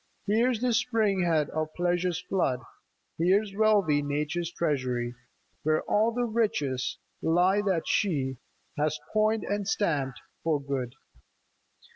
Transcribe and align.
Here 0.25 0.51
's 0.51 0.61
the 0.61 0.73
spring 0.73 1.23
head 1.25 1.51
of 1.51 1.75
Pleasure's 1.75 2.19
flood! 2.27 2.61
Here 3.19 3.45
's 3.45 3.55
wealthy 3.55 4.01
Nature's 4.01 4.51
treasury, 4.51 5.13
Where 5.61 5.83
all 5.83 6.11
the 6.11 6.25
riches 6.25 6.97
lie 7.21 7.61
that 7.61 7.83
she 7.87 8.37
Has 8.79 8.99
coined 9.13 9.43
and 9.43 9.67
stamped 9.67 10.19
for 10.43 10.59
good. 10.59 10.95